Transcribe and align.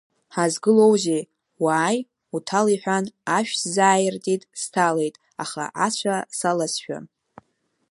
Ҳазгылоузеи, 0.33 1.23
уааи, 1.63 1.97
уҭал 2.35 2.67
иҳәан, 2.75 3.05
ашә 3.37 3.53
сзааиртит 3.61 4.41
сҭалеит, 4.61 5.15
аха 5.43 5.63
ацәа 5.85 6.15
салазшәа. 6.37 6.97